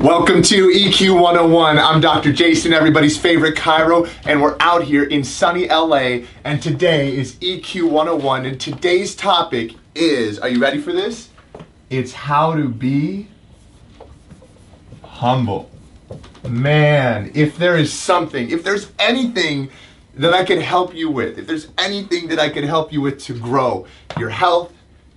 [0.00, 1.78] Welcome to EQ 101.
[1.78, 2.32] I'm Dr.
[2.32, 6.20] Jason, everybody's favorite chiro, and we're out here in sunny LA.
[6.42, 8.46] And today is EQ 101.
[8.46, 11.28] And today's topic is are you ready for this?
[11.90, 13.28] It's how to be
[15.02, 15.70] humble.
[16.48, 19.68] Man, if there is something, if there's anything
[20.14, 23.22] that I can help you with, if there's anything that I can help you with
[23.24, 23.86] to grow
[24.18, 24.72] your health,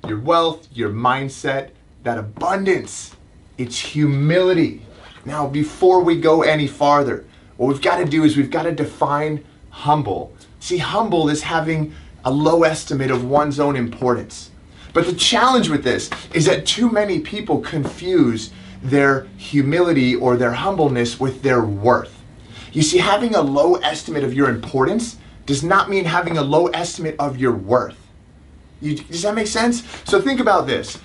[0.09, 1.70] your wealth, your mindset,
[2.04, 3.15] that abundance,
[3.57, 4.81] it's humility.
[5.25, 7.25] Now, before we go any farther,
[7.57, 10.34] what we've got to do is we've got to define humble.
[10.59, 11.94] See, humble is having
[12.25, 14.52] a low estimate of one's own importance.
[14.94, 20.53] But the challenge with this is that too many people confuse their humility or their
[20.53, 22.22] humbleness with their worth.
[22.73, 26.67] You see, having a low estimate of your importance does not mean having a low
[26.67, 27.97] estimate of your worth.
[28.81, 29.83] You, does that make sense?
[30.05, 30.99] So think about this.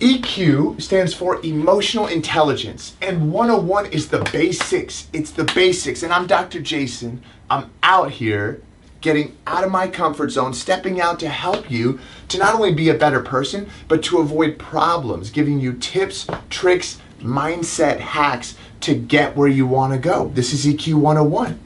[0.00, 5.08] EQ stands for emotional intelligence, and 101 is the basics.
[5.12, 6.02] It's the basics.
[6.02, 6.58] And I'm Dr.
[6.62, 7.22] Jason.
[7.50, 8.62] I'm out here
[9.02, 12.88] getting out of my comfort zone, stepping out to help you to not only be
[12.88, 19.36] a better person, but to avoid problems, giving you tips, tricks, mindset hacks to get
[19.36, 20.28] where you want to go.
[20.28, 21.60] This is EQ 101.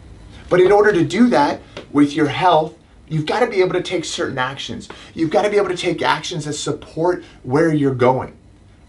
[0.48, 1.60] But in order to do that
[1.92, 2.74] with your health,
[3.08, 4.88] You've got to be able to take certain actions.
[5.14, 8.34] You've got to be able to take actions that support where you're going.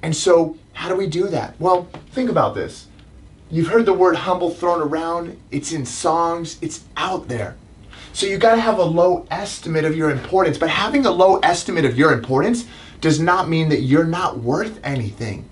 [0.02, 1.56] And so, how do we do that?
[1.60, 2.88] Well, think about this.
[3.50, 7.56] You've heard the word humble thrown around, it's in songs, it's out there.
[8.14, 10.58] So, you've got to have a low estimate of your importance.
[10.58, 12.66] But having a low estimate of your importance
[13.02, 15.50] does not mean that you're not worth anything.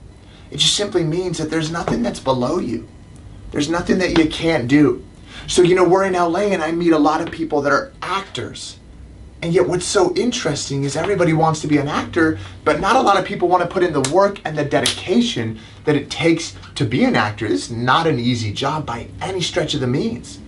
[0.52, 2.88] It just simply means that there's nothing that's below you,
[3.52, 5.04] there's nothing that you can't do.
[5.48, 7.92] So, you know, we're in LA and I meet a lot of people that are
[8.02, 8.80] actors.
[9.42, 13.02] And yet, what's so interesting is everybody wants to be an actor, but not a
[13.02, 16.56] lot of people want to put in the work and the dedication that it takes
[16.76, 17.46] to be an actor.
[17.46, 20.40] It's not an easy job by any stretch of the means.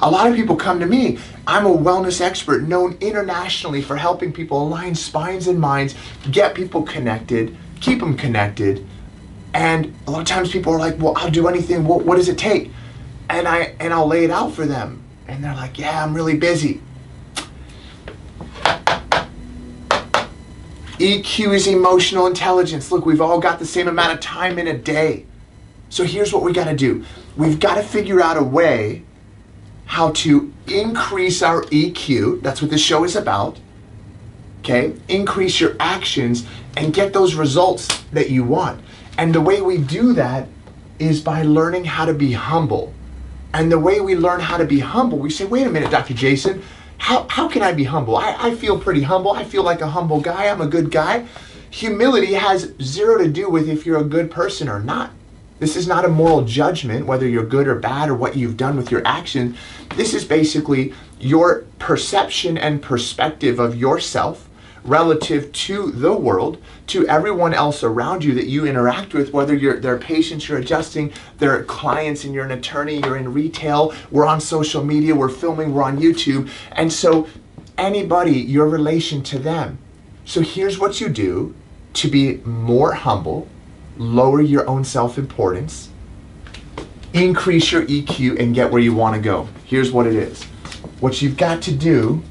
[0.00, 1.18] A lot of people come to me.
[1.46, 5.94] I'm a wellness expert known internationally for helping people align spines and minds,
[6.30, 8.86] get people connected, keep them connected.
[9.52, 11.84] And a lot of times people are like, well, I'll do anything.
[11.84, 12.70] What, what does it take?
[13.30, 16.36] And I and I'll lay it out for them, and they're like, "Yeah, I'm really
[16.36, 16.80] busy."
[20.98, 22.90] EQ is emotional intelligence.
[22.90, 25.26] Look, we've all got the same amount of time in a day.
[25.90, 27.04] So here's what we got to do.
[27.36, 29.04] We've got to figure out a way
[29.86, 32.42] how to increase our EQ.
[32.42, 33.58] That's what this show is about.
[34.60, 34.92] Okay?
[35.08, 36.44] Increase your actions
[36.76, 38.82] and get those results that you want.
[39.16, 40.48] And the way we do that
[40.98, 42.92] is by learning how to be humble.
[43.52, 46.14] And the way we learn how to be humble, we say, wait a minute, Dr.
[46.14, 46.62] Jason,
[46.98, 48.16] how, how can I be humble?
[48.16, 49.32] I, I feel pretty humble.
[49.32, 50.48] I feel like a humble guy.
[50.48, 51.26] I'm a good guy.
[51.70, 55.12] Humility has zero to do with if you're a good person or not.
[55.58, 58.76] This is not a moral judgment, whether you're good or bad or what you've done
[58.76, 59.56] with your actions.
[59.96, 64.47] This is basically your perception and perspective of yourself
[64.84, 69.80] relative to the world, to everyone else around you that you interact with, whether you're
[69.80, 74.40] they're patients you're adjusting, they're clients and you're an attorney, you're in retail, we're on
[74.40, 76.50] social media, we're filming, we're on YouTube.
[76.72, 77.28] And so
[77.76, 79.78] anybody, your relation to them.
[80.24, 81.54] So here's what you do
[81.94, 83.48] to be more humble,
[83.96, 85.90] lower your own self-importance,
[87.12, 89.48] increase your EQ and get where you want to go.
[89.64, 90.42] Here's what it is.
[91.00, 92.22] What you've got to do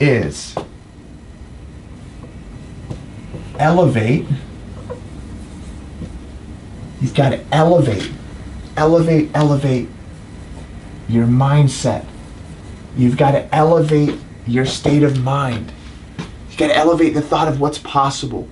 [0.00, 0.54] is
[3.58, 4.26] elevate.
[7.00, 8.10] You've got to elevate,
[8.76, 9.88] elevate, elevate
[11.08, 12.06] your mindset.
[12.96, 15.72] You've got to elevate your state of mind.
[16.48, 18.48] You've got to elevate the thought of what's possible.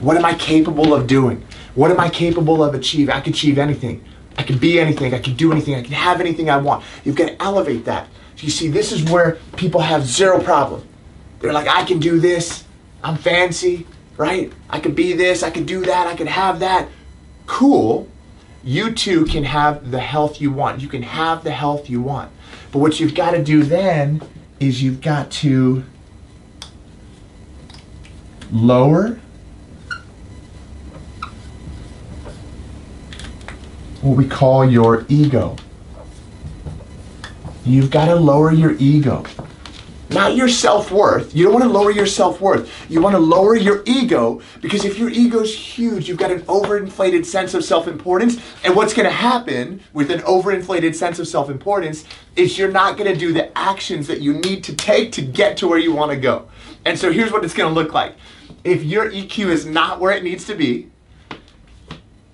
[0.00, 1.44] What am I capable of doing?
[1.74, 3.14] What am I capable of achieving?
[3.14, 4.04] I can achieve anything.
[4.38, 5.14] I can be anything.
[5.14, 5.74] I can do anything.
[5.74, 6.84] I can have anything I want.
[7.04, 8.08] You've got to elevate that.
[8.38, 10.86] You see, this is where people have zero problem.
[11.40, 12.64] They're like, I can do this.
[13.06, 13.86] I'm fancy,
[14.16, 14.52] right?
[14.68, 16.88] I could be this, I could do that, I could have that.
[17.46, 18.08] Cool.
[18.64, 20.80] You too can have the health you want.
[20.80, 22.32] You can have the health you want.
[22.72, 24.22] But what you've got to do then
[24.58, 25.84] is you've got to
[28.50, 29.20] lower
[34.00, 35.54] what we call your ego.
[37.64, 39.22] You've got to lower your ego
[40.10, 41.34] not your self worth.
[41.34, 42.70] You don't want to lower your self worth.
[42.90, 47.24] You want to lower your ego because if your ego's huge, you've got an overinflated
[47.24, 48.40] sense of self importance.
[48.64, 52.04] And what's going to happen with an overinflated sense of self importance
[52.36, 55.56] is you're not going to do the actions that you need to take to get
[55.58, 56.48] to where you want to go.
[56.84, 58.14] And so here's what it's going to look like
[58.64, 60.90] if your EQ is not where it needs to be,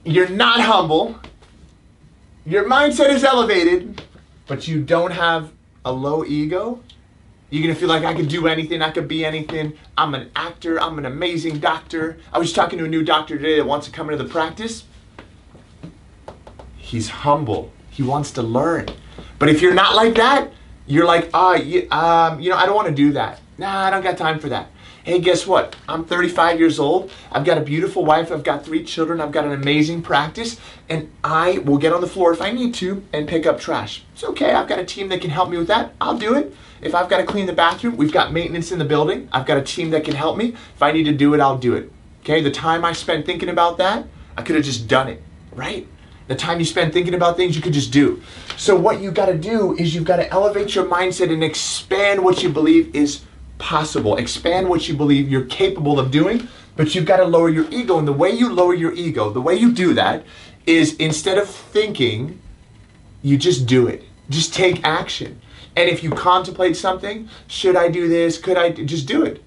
[0.05, 1.19] you're not humble,
[2.45, 4.03] your mindset is elevated,
[4.47, 5.53] but you don't have
[5.85, 6.81] a low ego,
[7.53, 9.75] you're gonna feel like I can do anything, I could be anything.
[9.99, 12.17] I'm an actor, I'm an amazing doctor.
[12.33, 14.85] I was talking to a new doctor today that wants to come into the practice.
[16.79, 18.87] He's humble, he wants to learn.
[19.39, 20.51] But if you're not like that,
[20.87, 23.43] you're like, ah, you, um, you know, I don't wanna do that.
[23.59, 24.71] Nah, I don't got time for that.
[25.05, 25.75] Hey, guess what?
[25.89, 27.11] I'm 35 years old.
[27.33, 28.31] I've got a beautiful wife.
[28.31, 29.21] I've got three children.
[29.21, 30.61] I've got an amazing practice.
[30.89, 34.05] And I will get on the floor if I need to and pick up trash.
[34.13, 34.53] It's okay.
[34.53, 35.93] I've got a team that can help me with that.
[36.01, 36.55] I'll do it.
[36.81, 39.29] If I've got to clean the bathroom, we've got maintenance in the building.
[39.33, 40.51] I've got a team that can help me.
[40.51, 41.91] If I need to do it, I'll do it.
[42.21, 42.41] Okay?
[42.41, 44.07] The time I spent thinking about that,
[44.39, 45.21] I could have just done it,
[45.51, 45.85] right?
[46.29, 48.23] The time you spend thinking about things, you could just do.
[48.57, 52.23] So, what you've got to do is you've got to elevate your mindset and expand
[52.23, 53.23] what you believe is
[53.63, 54.17] possible.
[54.17, 57.99] Expand what you believe you're capable of doing, but you've got to lower your ego.
[57.99, 60.25] And the way you lower your ego, the way you do that
[60.67, 62.41] is instead of thinking,
[63.23, 64.03] you just do it.
[64.29, 65.41] Just take action.
[65.77, 68.37] And if you contemplate something, should I do this?
[68.37, 69.43] Could I do, just do it?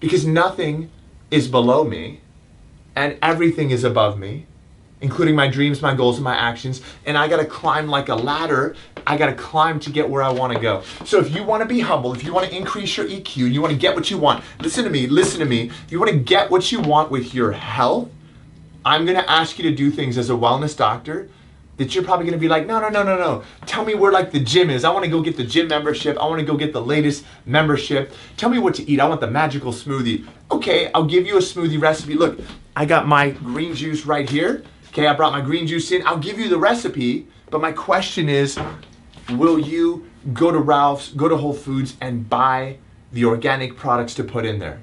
[0.00, 0.90] Because nothing
[1.30, 2.20] is below me
[2.96, 4.46] and everything is above me
[5.04, 6.80] including my dreams, my goals, and my actions.
[7.04, 8.74] And I gotta climb like a ladder.
[9.06, 10.82] I gotta climb to get where I wanna go.
[11.04, 13.94] So if you wanna be humble, if you wanna increase your EQ, you wanna get
[13.94, 15.70] what you want, listen to me, listen to me.
[15.84, 18.08] If you wanna get what you want with your health,
[18.82, 21.28] I'm gonna ask you to do things as a wellness doctor
[21.76, 23.42] that you're probably gonna be like, no, no, no, no, no.
[23.66, 24.84] Tell me where like the gym is.
[24.84, 26.16] I wanna go get the gym membership.
[26.18, 28.10] I wanna go get the latest membership.
[28.38, 29.00] Tell me what to eat.
[29.00, 30.26] I want the magical smoothie.
[30.50, 32.14] Okay, I'll give you a smoothie recipe.
[32.14, 32.38] Look,
[32.76, 34.64] I got my green juice right here.
[34.94, 36.06] Okay, I brought my green juice in.
[36.06, 38.56] I'll give you the recipe, but my question is
[39.30, 42.78] will you go to Ralph's, go to Whole Foods, and buy
[43.10, 44.80] the organic products to put in there?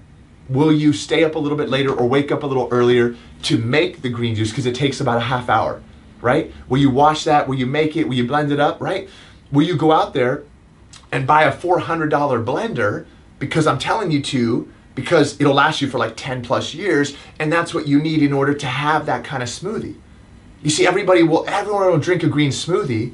[0.50, 3.58] Will you stay up a little bit later or wake up a little earlier to
[3.58, 5.82] make the green juice because it takes about a half hour,
[6.20, 6.52] right?
[6.68, 7.48] Will you wash that?
[7.48, 8.10] Will you make it?
[8.10, 9.08] Will you blend it up, right?
[9.50, 10.44] Will you go out there
[11.14, 12.10] and buy a $400
[12.44, 13.06] blender
[13.40, 17.52] because I'm telling you to because it'll last you for like 10 plus years and
[17.52, 19.96] that's what you need in order to have that kind of smoothie.
[20.62, 23.14] You see everybody will everyone will drink a green smoothie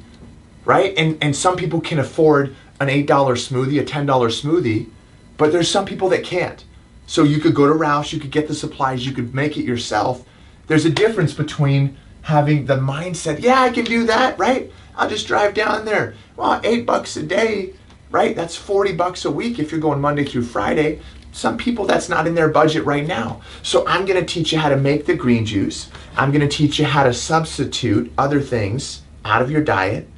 [0.64, 0.92] right?
[0.96, 4.88] And and some people can afford an $8 smoothie a $10 smoothie
[5.36, 6.64] but there's some people that can't.
[7.06, 9.64] So you could go to Ralph's you could get the supplies you could make it
[9.64, 10.24] yourself.
[10.66, 14.70] There's a difference between having the mindset yeah I can do that right?
[14.96, 16.14] I'll just drive down there.
[16.36, 17.74] Well 8 bucks a day
[18.10, 18.34] right?
[18.34, 21.00] That's 40 bucks a week if you're going Monday through Friday
[21.38, 23.40] some people that's not in their budget right now.
[23.62, 25.88] So I'm going to teach you how to make the green juice.
[26.16, 30.08] I'm going to teach you how to substitute other things out of your diet.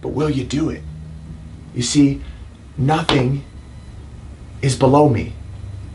[0.00, 0.82] But will you do it?
[1.74, 2.22] You see,
[2.78, 3.44] nothing
[4.62, 5.34] is below me.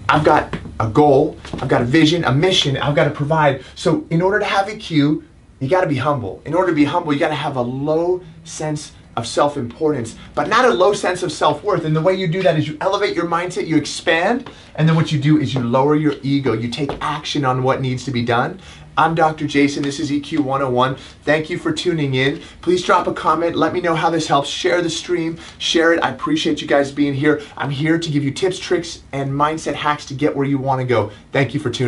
[0.08, 3.66] I've got a goal, I've got a vision, a mission, I've got to provide.
[3.74, 5.24] So in order to have EQ,
[5.60, 6.44] you got to be humble.
[6.46, 10.16] In order to be humble, you got to have a low sense of self importance,
[10.36, 11.84] but not a low sense of self worth.
[11.84, 14.96] And the way you do that is you elevate your mindset, you expand, and then
[14.96, 16.54] what you do is you lower your ego.
[16.54, 18.62] You take action on what needs to be done.
[19.00, 19.46] I'm Dr.
[19.46, 19.84] Jason.
[19.84, 20.96] This is EQ 101.
[21.24, 22.42] Thank you for tuning in.
[22.62, 23.56] Please drop a comment.
[23.56, 24.50] Let me know how this helps.
[24.50, 25.38] Share the stream.
[25.60, 26.04] Share it.
[26.04, 27.42] I appreciate you guys being here.
[27.56, 30.82] I'm here to give you tips, tricks, and mindset hacks to get where you want
[30.82, 31.12] to go.
[31.32, 31.76] Thank you for tuning